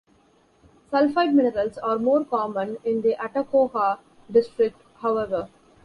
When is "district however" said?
4.31-5.47